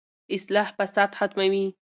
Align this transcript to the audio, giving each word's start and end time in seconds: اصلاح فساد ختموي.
اصلاح 0.35 0.69
فساد 0.79 1.11
ختموي. 1.19 1.65